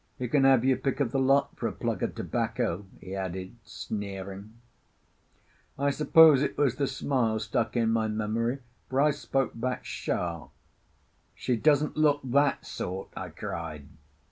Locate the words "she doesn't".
11.35-11.97